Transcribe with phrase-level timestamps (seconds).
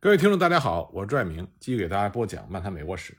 [0.00, 3.18] 各位听众，大家好，我是拽明，继续给大家播讲漫谈美国史。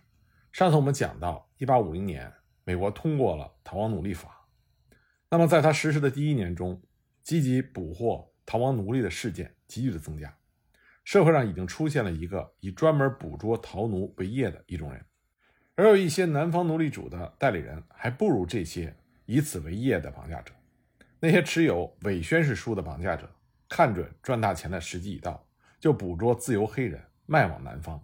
[0.54, 2.32] 上次我们讲到，一八五零年，
[2.64, 4.48] 美国通过了逃亡奴隶法。
[5.30, 6.82] 那么，在它实施的第一年中，
[7.22, 10.34] 积极捕获逃亡奴隶的事件急剧的增加，
[11.04, 15.06] 社会上已经出现了一个以专门捕捉逃奴为业的一种人，
[15.76, 20.54] 而有一些南方奴隶主的代理人还不如这些以此为业的绑架者。
[21.20, 23.30] 那些持有伪宣誓书的绑架者，
[23.68, 25.46] 看准赚大钱的时机已到。
[25.80, 28.04] 就捕捉自由黑人卖往南方。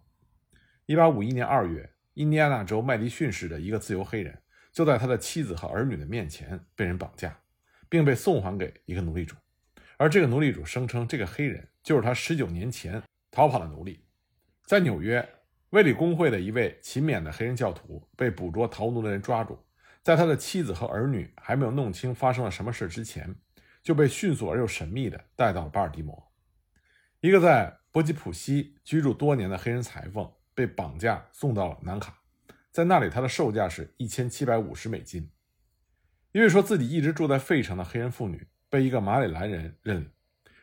[0.86, 4.38] 一八五一年二月，印第安纳州麦迪逊市的一个自由黑人
[4.72, 7.38] 就在他的妻子和儿女的面前被人绑架，
[7.90, 9.36] 并被送还给一个奴隶主。
[9.98, 13.02] 而这个奴隶主声称，这个黑人就是他十九年前
[13.32, 14.06] 逃跑的奴隶。
[14.66, 15.28] 在纽约，
[15.70, 19.58] 卫理公会的一位勤勉的黑人教徒被捕捉逃奴的人抓住，
[20.04, 23.34] 在他的妻子和儿女还没有弄清发生了什么事之前，
[23.82, 26.32] 就被迅速而又神秘地带到了巴尔的摩。
[27.26, 32.20] 一个在波吉普西居住多年的黑人裁缝被绑架送到了南卡，
[32.72, 35.28] 在那里他的售价是一千七百五十美金。
[36.34, 40.08] 一位说自己一直住在费城的黑人妇女被一个马里兰人认，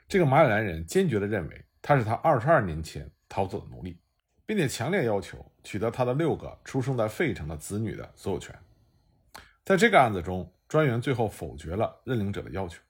[0.07, 3.99] 这个马里兰人坚决地认为他是他二十二年前逃走的奴隶，
[4.47, 8.57] 并且强烈要求取得他的六个出生在费城的子女的所有权。
[9.65, 12.81] 在这个案子中，专员最后否决了认领者的要求。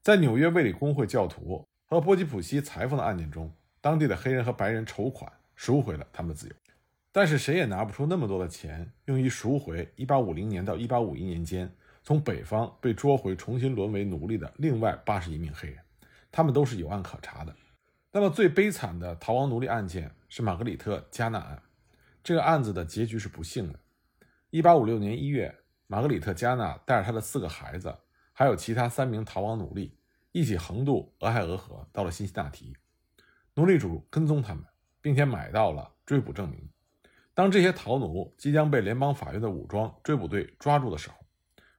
[0.00, 1.64] 在纽约卫理公会教徒。
[1.92, 6.54] 和波吉普西裁缝的案件中，当地的黑人和白人筹款赎回了他们的自由，
[7.12, 11.70] 但是谁也拿不出那么多的钱用于赎回1850年到1851年间
[12.02, 15.78] 从北方被捉回、重新沦为奴隶的另外八十一名黑人，
[16.30, 17.54] 他们都是有案可查的。
[18.10, 21.62] 那么最悲惨的逃亡奴隶案件是玛格里特·加纳案，
[22.24, 23.78] 这个案子的结局是不幸的。
[24.52, 25.54] 1856年1月，
[25.88, 27.94] 玛格里特·加纳带着他的四个孩子，
[28.32, 29.94] 还有其他三名逃亡奴隶。
[30.32, 32.74] 一起横渡俄亥俄河，到了辛辛那提。
[33.54, 34.64] 奴隶主跟踪他们，
[35.02, 36.68] 并且买到了追捕证明。
[37.34, 41.16] 当这些逃奴即将被联邦法院的武装追捕队抓住的时候，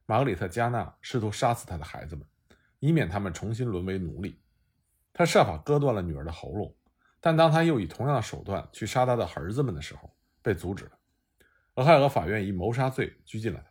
[0.06, 2.24] 玛格里特·加纳试图杀死他的孩子们，
[2.78, 4.40] 以免他们重新沦为奴隶。
[5.12, 6.72] 他设法割断了女儿的喉咙，
[7.20, 10.92] 但当他又以同样的手段去杀他的儿子们的时候，被阻止了。
[11.74, 13.70] 俄亥俄法院以谋杀罪拘禁了他，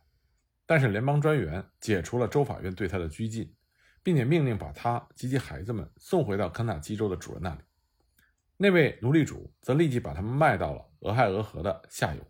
[0.66, 3.54] 但是联邦专员解除了州法院对他的拘禁。
[4.04, 7.62] 并且命令把他及其孩子们送回到肯塔基州的主人那里。
[8.58, 12.22] 那位奴隶主则立即把他们卖到了俄亥俄河的下游。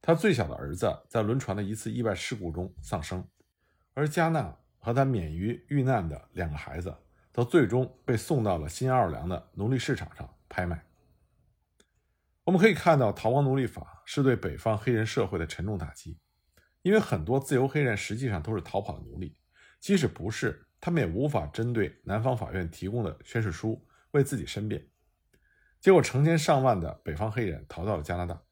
[0.00, 3.24] 他最小的儿子在轮船的一次意外事故中丧生，
[3.94, 6.96] 而加纳和他免于遇难的两个孩子
[7.32, 10.84] 则最终被送到了新奥尔良的奴隶市场上拍卖。
[12.44, 16.18] 我们可以看到，逃亡奴隶法是对北方黑人社会的沉重打击，
[16.82, 19.36] 因为很多自由黑人实际上都是逃跑的奴隶，
[19.78, 20.66] 即使不是。
[20.82, 24.84] 他们也无法针对南方法院提供的宣誓书为自己申辩，
[25.80, 28.42] 结果成千上万的北方黑人逃到了加拿大。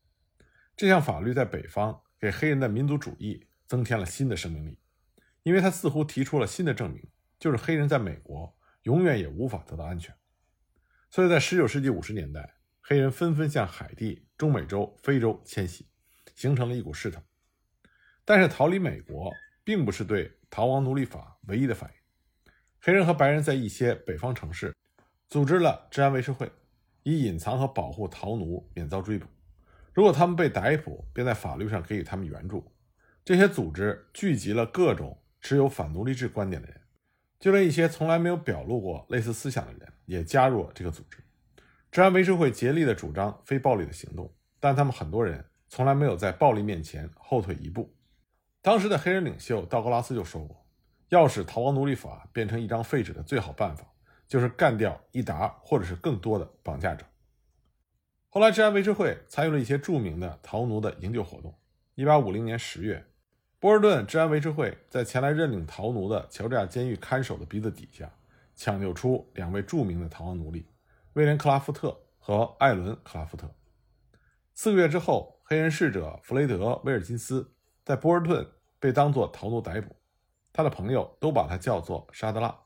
[0.76, 4.78] 这项法律在北方给黑人的民族主义增添了新的生命力，
[5.42, 7.02] 因为他似乎提出了新的证明，
[7.40, 10.14] 就是黑人在美国永远也无法得到安全。
[11.10, 15.88] 所以在19世纪50年代，黑人纷纷向海地、中美洲、非洲迁徙，
[16.36, 17.20] 形成了一股势头。
[18.24, 19.32] 但是逃离美国
[19.64, 21.99] 并不是对逃亡奴隶法唯一的反应。
[22.82, 24.74] 黑人和白人在一些北方城市
[25.28, 26.50] 组织了治安维持会，
[27.02, 29.26] 以隐藏和保护逃奴免遭追捕。
[29.92, 32.72] 如果他们被逮捕，便在法律上给予他们援助。
[33.22, 36.80] 这些组织聚集了各种持有反奴隶制观点的人，
[37.38, 41.18] 就连一些从来没有表露过类似思想的人也加入了这个组织。
[41.90, 47.94] 治安维持会竭力地主张非暴力的行动，但他们很多人从来没有在暴力面前后退一步。
[48.62, 50.59] 当时的黑人领袖道格拉斯就说过。
[51.10, 53.84] 要使逃亡奴隶法变成一张废纸的最好办法，
[54.26, 57.04] 就是干掉一沓或者是更多的绑架者。
[58.28, 61.52] 后来，治安维持会参与了一些著名的逃奴的营救活动。
[61.96, 63.04] 1850年10月，
[63.58, 68.08] 波士顿治安维持会在前来认领逃奴的乔治亚监狱看守的鼻子底下，
[68.54, 70.64] 抢救出两位著名的逃亡奴隶
[71.14, 73.52] 威廉·克拉夫特和艾伦·克拉夫特。
[74.54, 77.52] 四个月之后，黑人侍者弗雷德·威尔金斯
[77.84, 78.46] 在波士顿
[78.78, 79.96] 被当作逃奴逮捕。
[80.52, 82.56] 他的朋友都把他叫做沙德拉。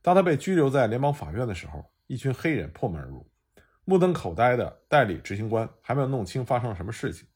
[0.00, 3.30] 当他被拘留在联邦法院的时候，一群黑人破门而入，
[3.84, 7.28] 目瞪口呆的代理执行官还没有弄清发生了什么事情，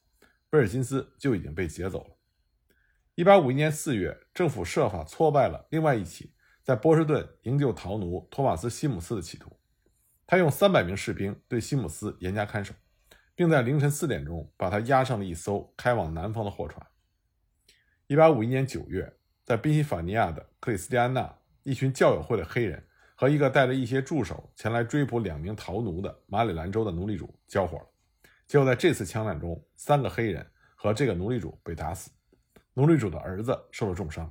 [0.51, 2.17] 威尔金斯就已经被劫走了。
[3.15, 9.57] 一八五一年四月，政府设法挫败了另外一起在波士顿营救逃奴托马斯·西姆斯的企图。
[10.27, 12.75] 他用三百名士兵对西姆斯严加看守，
[13.37, 16.85] 并在凌晨四点钟把他押上了一艘开往南方的货船。
[18.09, 19.16] 一八五一年九月。
[19.47, 21.33] 在宾夕法尼亚的克里斯蒂安纳，
[21.63, 22.85] 一群教友会的黑人
[23.15, 27.87] 和一个带着一些助手前来追捕两名逃奴的马里兰州的奴隶主交火了。
[28.49, 30.45] 结果在这次枪战中，三个黑人
[30.75, 32.11] 和这个奴隶主被打死，
[32.75, 34.29] 奴隶主的儿子受了重伤。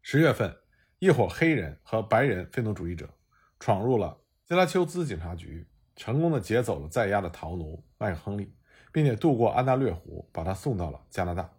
[0.00, 0.56] 十月份，
[1.00, 3.12] 一伙黑人和白人废奴主义者
[3.58, 5.66] 闯入了加拉丘兹警察局，
[5.96, 8.54] 成功的劫走了在押的逃奴麦克亨利，
[8.92, 11.50] 并且渡过安大略湖，把他送到了加拿大。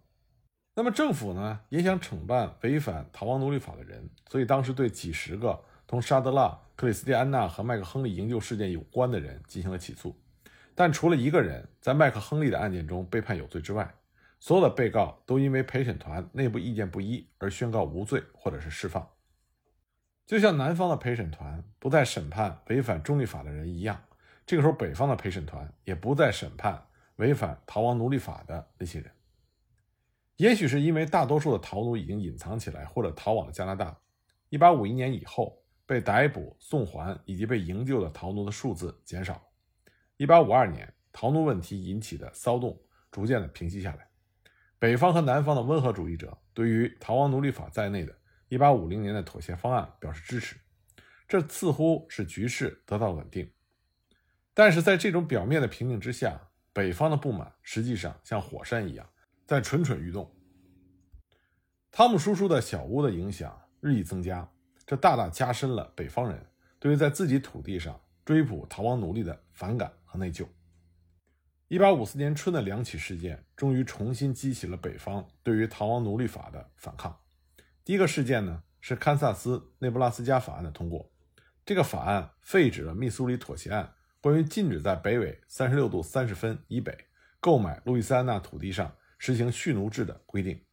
[0.78, 10.16] 那么政府呢，也想惩办违反逃亡奴隶法的人，所以当时对几十个同沙德拉、克里斯蒂安娜和麦克亨利营救事件有关的人进行了起诉，
[10.76, 13.92] 但除了一个人在麦克亨利的案件中被判有罪之外。
[14.38, 19.04] 所有的被告都因为陪审团内部意见不一而宣告无罪或者是释放，
[20.26, 24.00] 就像南方的陪审团不再审判违反中立法的人一样，
[24.46, 26.86] 这个时候北方的陪审团也不再审判
[27.16, 29.10] 违反逃亡奴隶法的那些人。
[30.38, 33.98] 也许是因为大多数的逃奴已经隐藏起来或者逃往了加拿大
[34.50, 39.42] ，1851年以后被逮捕、送还以及被营救的逃奴的数字减少。
[40.18, 42.80] 1852年，逃奴问题引起的骚动
[43.10, 44.08] 逐渐的平息下来。
[44.78, 48.16] 北方和南方的温和主义者对于逃亡奴隶法在内的
[48.50, 50.56] 1850年的妥协方案表示支持，
[51.26, 53.50] 这似乎使局势得到稳定。
[54.54, 56.40] 但是在这种表面的平静之下，
[56.72, 59.04] 北方的不满实际上像火山一样
[59.48, 60.30] 在蠢蠢欲动。
[61.90, 64.46] 汤姆叔叔的小屋的影响日益增加，
[64.84, 66.44] 这大大加深了北方人
[66.78, 70.46] 对于在自己土地上追捕逃亡奴隶的反感和内疚。
[71.68, 77.18] 一八五四年春的两起事件，终于重新激起了北方对于逃亡奴隶法的反抗。
[77.82, 81.10] 第一个事件呢，是堪萨斯内布拉斯加法案的通过。
[81.64, 87.06] 这个法案废止了密苏里妥协案关于禁止在北纬三十六度三十分以北
[87.40, 90.64] 购买路易斯安那土地上实行蓄奴制的规定。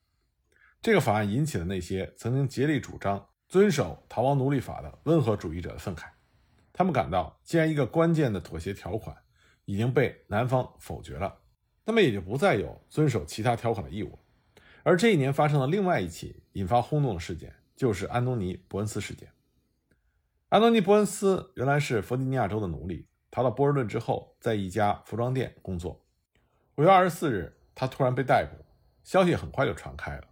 [0.81, 6.06] 这个法案引起了那些曾经竭力主张遵守逃亡奴隶法的温和主义者的愤慨。
[6.71, 9.15] 他们感到，既然一个关键的妥协条款，
[9.65, 11.42] 已经被南方否决了，
[11.86, 14.19] 那么也就不再有遵守其他条款的义务。
[14.83, 19.31] 而这一年发生了另外一起引发轰动的事件，就是安东尼·伯恩斯事件。
[20.50, 26.06] 安东尼·伯恩斯原来是弗吉尼亚州的奴隶，逃到波士顿之后，在一家服装店工作。
[26.75, 28.66] 五月二十四日，他突然被逮捕，
[29.04, 30.24] 消息很快就传开了。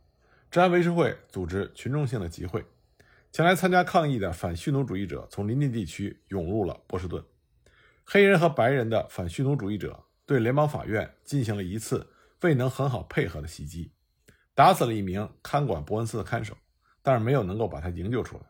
[0.49, 2.65] 治安维持会组织群众性的集会，
[3.31, 7.23] 前来参加抗议的反蓄奴主义者从邻近地区涌入了波士顿。
[8.05, 12.07] 黑人和白人的反蓄奴主义者对联邦法院进行了一次
[12.41, 13.91] 未能很好配合的袭击，
[14.53, 16.57] 打死了一名看管伯恩斯的看守，
[17.01, 18.43] 但是没有能够把他营救出来。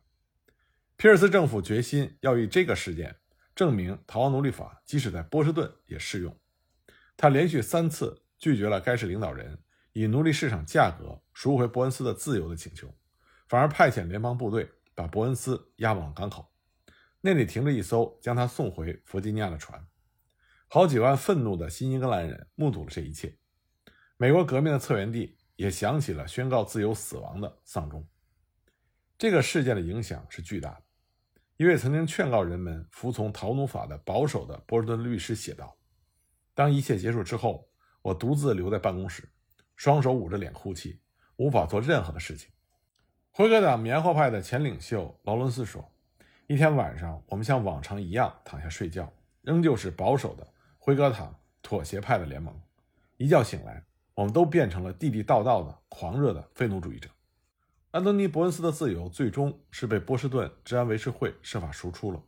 [0.97, 3.15] 皮尔斯政府决心要以这个事件
[3.55, 6.35] 证明逃亡奴隶法即使在波士顿也适用。
[7.15, 9.57] 他连续三次拒绝了该市领导人
[9.93, 12.93] 以奴隶市场价格赎回伯恩斯的自由的请求，
[13.47, 16.51] 反而派遣联邦部队把伯恩斯押往港口。
[17.21, 19.87] 那里停着一艘将他送回弗吉尼亚的船，
[20.67, 23.33] 好几万愤怒的新英格兰人目睹了这一切。
[24.17, 28.05] 美国革命的策源地也响起了宣告自由死亡的丧钟。
[29.17, 30.83] 这个事件的影响是巨大的。
[31.55, 35.77] 一位曾经劝告人们服从逃奴法的保守的波士顿律师写道
[36.53, 37.69] ：“当一切结束之后，
[38.03, 39.27] 我独自留在办公室，
[39.75, 40.99] 双手捂着脸哭泣，
[41.37, 42.51] 无法做任何的事情。”
[43.35, 45.89] 辉格党棉花派的前领袖劳伦斯说。
[46.45, 49.11] 一天晚上，我们像往常一样躺下睡觉，
[49.41, 50.45] 仍旧是保守的
[50.77, 52.53] 辉格党妥协派的联盟。
[53.15, 53.81] 一觉醒来，
[54.13, 57.09] 我们都变成了地地道道的狂热的废奴主义者。
[57.91, 62.21] 安东尼·伯恩斯的自由最终是被波士顿治安维持会设法赎出了。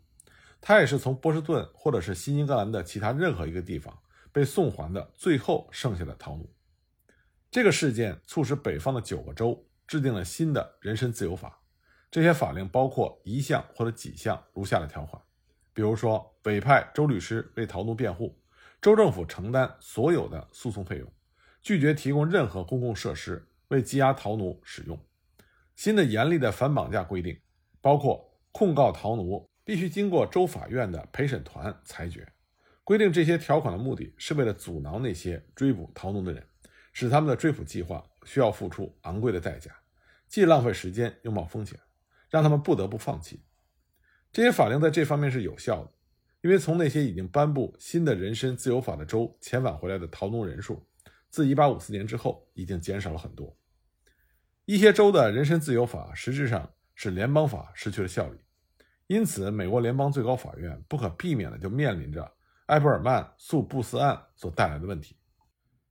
[0.61, 3.95] 他也是从波士顿或者是新英格兰的其他任何一个地方
[4.35, 6.53] 被送还的最后剩下的逃奴。
[7.49, 11.57] 这个事件促使北方的九个州制定了新的人身自由法。
[12.11, 15.21] 这些法令包括一项或者几项如下的条款，
[15.73, 18.37] 比如说委派州律师为逃奴辩护，
[18.81, 21.09] 州政府承担所有的诉讼费用，
[21.61, 24.99] 拒绝提供任何公共设施为羁押逃奴使用。
[25.77, 27.39] 新的严厉的反绑架规定，
[27.79, 32.27] 包括控告逃奴必须经过州法院的陪审团裁决。
[32.85, 36.41] 规定这些条款的目的是为了阻挠那些追捕逃奴的人，
[36.93, 39.69] 使他们的追捕计划需要付出昂贵的代价，
[40.29, 41.77] 既浪费时间又冒风险。
[42.27, 43.45] 让他们不得不放弃
[44.33, 45.91] 这些法令，在这方面是有效的，
[46.41, 50.85] 因为从那些已经颁布新的人身自由法的州遣返回来的逃奴人数，
[51.29, 53.57] 自1854年之后已经减少了很多。
[54.65, 58.37] 一些州的人身自由法实质上使联邦法失去了效力，
[59.07, 62.29] 因此美国联邦最高法院不可避免的就面临着
[62.67, 65.15] 埃伯尔曼诉布斯案所带来的问题。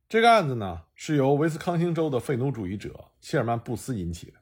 [0.09, 4.33] 这个案子呢，是由威斯康星州的废奴主义者谢尔曼布斯引起的。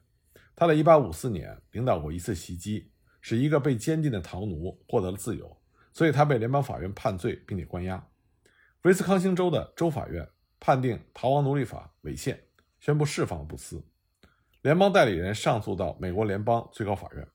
[0.56, 5.56] 他在1854年领导过一次袭击，使一个被监禁的逃奴获得了自由，
[5.92, 8.04] 所以他被联邦法院判罪并且关押。
[8.82, 12.38] 威斯康星州的州法院判定逃亡奴隶法违宪，
[12.80, 13.82] 宣布释放布斯。
[14.62, 17.26] 联邦代理人上诉到美国联邦最高法院，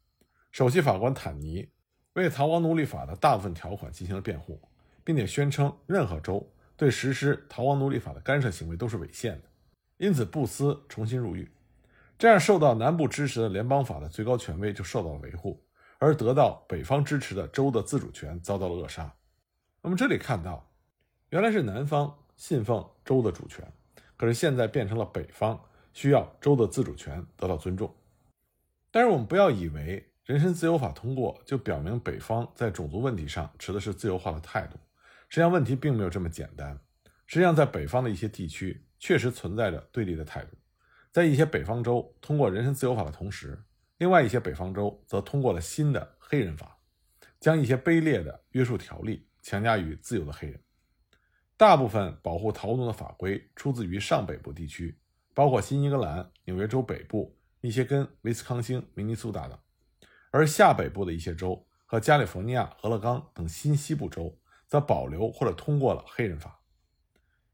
[0.52, 1.70] 首席法官坦尼
[2.14, 4.62] 为逃亡奴隶法的大部分条款进行了辩护，
[5.10, 6.48] 并且宣称任何州
[6.78, 9.50] 对实施逃亡奴隶法的干涉行为都是违宪的。
[9.98, 11.50] 因此，布斯重新入狱，
[12.20, 15.60] 这样受到南部支持的联邦法的最高权威就受到了维护，
[15.98, 19.12] 而得到北方支持的州的自主权遭到了扼杀。
[19.82, 20.64] 那么这里看到。
[21.32, 23.68] 原来是南方信奉州的主权，
[24.16, 25.60] 可是现在变成了北方
[25.92, 27.92] 需要州的自主权得到尊重。
[28.92, 34.78] 但是我们不要以为人身自由法通过就表明北方在种族问题上持的是自由化的态度。
[35.30, 36.80] 实际上问题并没有这么简单。
[37.26, 40.58] 实际上在北方的一些地区确实存在着对立的态度。
[41.12, 43.64] 在一些北方州通过人身自由法的同时，
[43.98, 46.78] 另外一些北方州则通过了新的黑人法，
[47.40, 50.60] 将一些卑劣的约束条例强加于自由的黑人。
[51.58, 54.98] 大部分保护逃奴的法规出自于上北部地区，
[55.34, 59.58] 包括新英格兰、纽约州北部、密歇根、威斯康星、明尼苏达等；
[60.32, 64.40] 而下北部的一些州和加利福尼亚、俄勒冈等新西部州
[64.70, 66.58] 则保留或者通过了黑人法。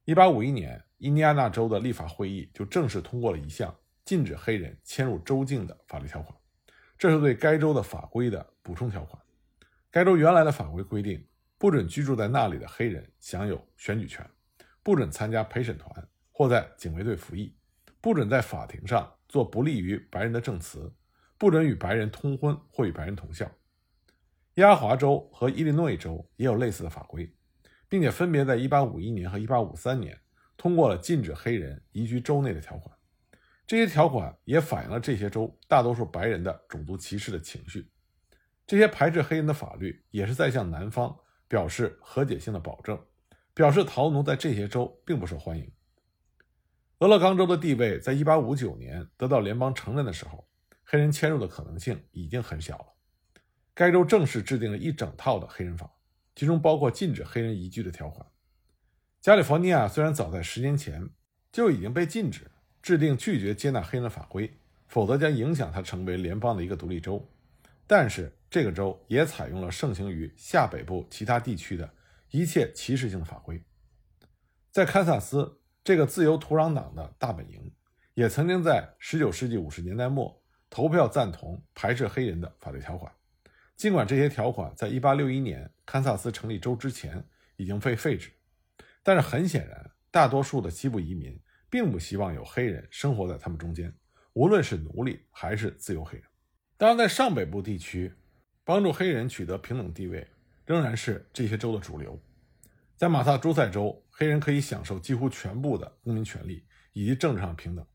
[0.05, 6.37] 1851年，印第安纳州的立法会议就正式通过了一项禁止黑人迁入州境的法律条款，
[6.95, 9.19] 这是对该州的法规的补充条款。
[9.89, 11.25] 该州原来的法规规定。
[11.57, 14.29] 不准居住在那里的黑人享有选举权，
[14.83, 17.55] 不准参加陪审团或在警卫队服役，
[18.01, 20.93] 不准在法庭上做不利于白人的证词，
[21.37, 23.49] 不准与白人通婚或与白人同校。
[24.55, 27.33] 亚华州和伊利诺伊州也有类似的法规，
[27.87, 30.19] 并且分别在1851年和1853年
[30.57, 32.97] 通过了禁止黑人移居州内的条款。
[33.67, 37.89] 这些条款也反映了这些州大多数白人的种族歧视的情绪。
[38.67, 41.15] 这些排斥黑人的法律也是在向南方。
[41.47, 42.99] 表示和解性的保证，
[43.53, 45.71] 表示逃奴在这些州并不受欢迎。
[46.97, 50.47] 俄勒冈州的地位在1859年得到联邦承认的时候，
[50.83, 52.94] 黑人迁入的可能性已经很小了。
[53.75, 55.91] 该州正式制定了一整套的黑人法，
[56.35, 58.25] 其中包括禁止黑人移居的条款。
[59.21, 61.07] 加利福尼亚虽然早在十年前
[61.51, 62.49] 就已经被禁止
[62.81, 67.29] 制定拒绝接纳黑人的法规，否则将影响它成为联邦的一个独立州，
[67.85, 68.31] 但是。
[68.47, 71.93] 这个州也采用了盛行于下北部其他地区的
[72.31, 73.61] 一切歧视性法规。
[74.71, 77.73] 在堪萨斯这个自由土壤党的大本营，
[78.13, 83.11] 也曾经在19世纪50年代末投票赞同排斥黑人的法律条款。
[83.75, 87.23] 尽管这些条款在1861年堪萨斯成立州之前
[87.55, 88.31] 已经被废止，
[89.03, 91.39] 但是很显然，大多数的西部移民
[91.69, 93.93] 并不希望有黑人生活在他们中间，
[94.33, 96.27] 无论是奴隶还是自由黑人。
[96.77, 98.13] 当然，在上北部地区。
[98.67, 100.27] 帮助黑人取得平等地位，
[100.65, 102.19] 仍然是这些州的主流。
[102.95, 107.85] 在马萨诸塞州，黑人可以享受几乎全部的公民权利以及政治上平等。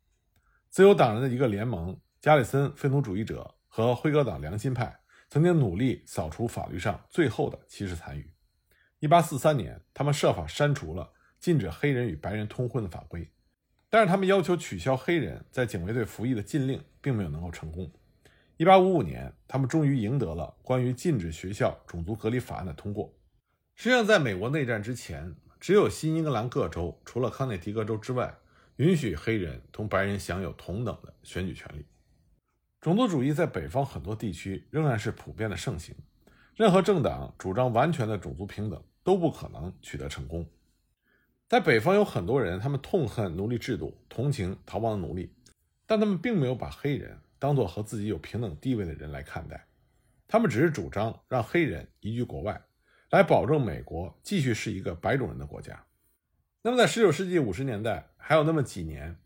[0.69, 5.00] 自由党人的一个联盟——加里森废奴主义者和辉格党良心派，
[5.31, 8.29] 曾经努力扫除法律上最后的歧视残余。
[9.01, 11.09] 1843年，他们设法删除了
[11.39, 13.31] 禁止黑人与白人通婚的法规，
[13.89, 17.89] 但是他们要求取消黑人在警卫队服役的禁令，并没有能够成功。
[18.57, 23.15] 一八五五年，他们终于赢得了关于禁止学校种族隔离法案的通过。
[23.77, 28.35] 实际上，在美国内战之前，只有新英格兰各州，除了康涅狄格州之外，
[28.77, 31.87] 允许黑人同白人享有同等的选举权利。
[32.81, 35.95] 种族主义在北方很多地区仍然是普遍的盛行。
[36.57, 40.47] 任何政党主张完全的种族平等都不可能取得成功。
[41.47, 45.31] 在北方有很多人，他们痛恨奴隶制度，同情逃亡的奴隶，
[45.87, 47.19] 但他们并没有把黑人。
[47.39, 49.67] 当做和自己有平等地位的人来看待，
[50.29, 52.63] 他们只是主张让黑人移居国外，
[53.11, 55.83] 来保证美国继续是一个白种人的国家。
[56.63, 59.17] 那么，在19世纪50年代，还有那么几年，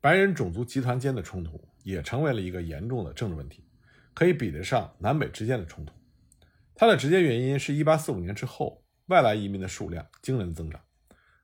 [0.00, 3.64] 白人种族集团间的冲突也成为了一个严重的政治问题，
[4.12, 5.94] 可以比得上南北之间的冲突。
[6.74, 10.80] 它的直接原因是1845年之后外来移民的数量惊人增长。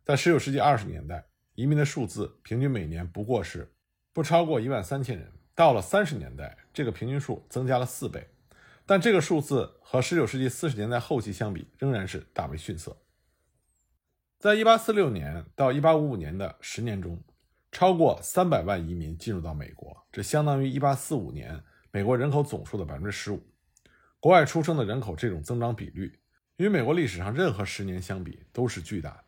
[0.04, 3.72] 在19世纪20年代，移民的数字平均每年不过是
[4.12, 5.30] 不超过1万三千人。
[5.54, 8.26] 到了三十年代，这个平均数增加了四倍，
[8.86, 12.96] 但这个数字和十九世纪四十年代后期相比，仍然是大为逊色。
[14.38, 17.22] 在一八四六年到一八五五年的十年中，
[17.72, 21.62] 超过三百万移民进入到美国，这相当于一八四五年
[21.92, 23.40] 美国人口总数的百分之十五。
[24.18, 26.18] 国外出生的人口这种增长比率，
[26.56, 29.24] 与美国历史上任何十年相比都是巨大的。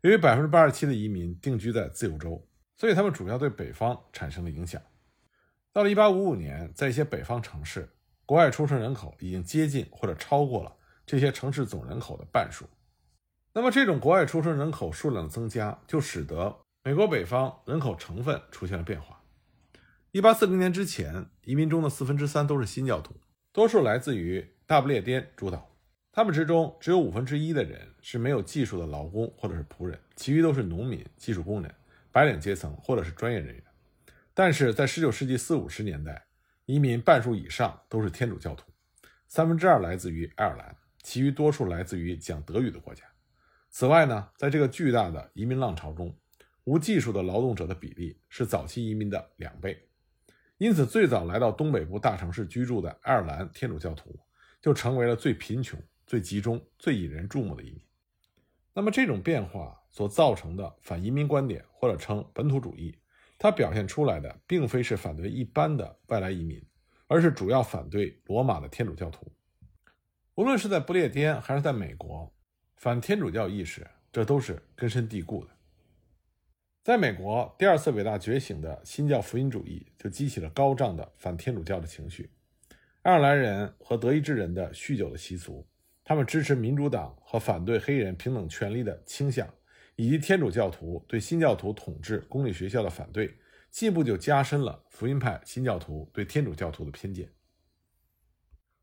[0.00, 2.44] 由于百分之八十七的移民定居在自由州，
[2.76, 4.80] 所以他们主要对北方产生了影响。
[5.72, 7.88] 到了1855年，在一些北方城市，
[8.24, 12.66] 国外出生人口已经接近或者超过了这些城市总人口的半数。
[13.52, 16.56] 那么，这种国外出生人口数量的增加，就使得
[16.86, 19.20] 美国北方人口成分出现了变化。
[20.12, 23.12] 一八四零年之前，移民中的四分之三都是新教徒，
[23.52, 25.68] 多数来自于大不列颠诸岛。
[26.12, 31.74] 他们之中，只有五分之一的人是没有技术的劳工或者是仆人，其余都是农民、技术工人、
[32.12, 33.64] 白领阶层或者是专业人员。
[34.32, 36.24] 但是在19世纪四五十年代，
[36.66, 38.64] 移民半数以上都是天主教徒，
[39.26, 43.02] 三分之二来自于爱尔兰，其余多数来自于讲德语的国家。
[43.70, 46.16] 此外呢，在这个巨大的移民浪潮中，
[46.66, 49.88] 无技术的劳动者的比例是早期移民的两倍，
[50.58, 54.18] 因此最早来到东北部大城市居住的爱尔兰天主教徒
[54.60, 57.80] 就成为了最贫穷、最集中、最引人注目的移民。
[58.74, 62.98] 那么这种变化所造成的反移民观点，或者称本土主义。
[63.38, 66.60] 它表现出来的并非是反对一般的外来移民，
[67.06, 69.32] 而是主要反对罗马的天主教徒。
[70.34, 72.34] 无论是在不列颠还是在美国，
[72.74, 75.55] 反天主教意识这都是根深蒂固的。
[76.86, 82.30] 在美国，第二次伟大觉醒的新教福音主义就激起了高涨的反天主教的情绪。
[83.02, 85.66] 爱尔兰人和德意志人的酗酒的习俗，
[86.04, 89.52] 他们支持民主党和反对黑人平等权利的倾向。
[89.96, 93.36] 以及天主教徒对新教徒统治公立学校的反对，
[93.72, 97.28] 进一步就加深了福音派新教徒对天主教徒的偏见。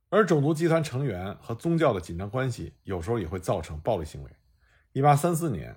[0.10, 4.30] 而种族集团成员和宗教的紧张关系，有时候也会造成暴力行为。
[4.92, 5.74] 1834年，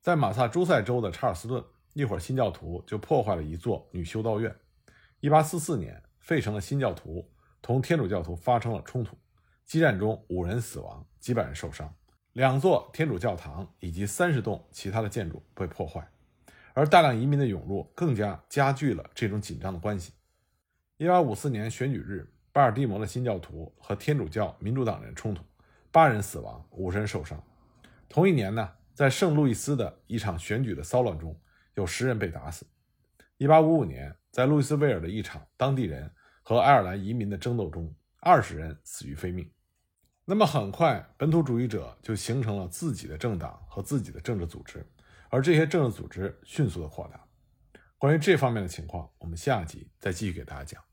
[0.00, 1.62] 在马萨诸塞州的查尔斯顿，
[1.92, 4.54] 一伙新教徒就破坏了一座女修道院。
[5.20, 7.28] 1844年，费城的新教徒
[7.60, 9.16] 同天主教徒发生了冲突，
[9.66, 11.92] 激战中五人死亡，几百人受伤。
[12.34, 16.08] 两座天主教堂以及三十栋其他的建筑被破坏，
[16.72, 20.12] 而大量移民的涌入更加加剧了这种紧张的关系。
[20.98, 25.42] 一八五四年选举日，巴尔的摩的新教徒和天主教民主党人冲突，
[25.90, 27.42] 八人死亡，五人受伤。
[28.08, 31.40] 同一年呢，在圣路易斯的一场选举的骚乱中，
[31.74, 32.66] 有十人被打死。
[33.36, 39.48] 一八五五年，在路易斯维尔的一场当地人和爱尔兰移民的争斗中，二十人死于非命。
[40.24, 44.84] 那么很快，本土主义者就形成了自己的政党和自己的政治组织，
[45.30, 47.24] 而这些政治组织迅速的扩大。
[47.98, 50.87] 关于这方面的情况，我们下集再继续给大家讲。